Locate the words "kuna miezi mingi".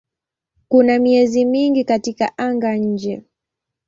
0.67-1.83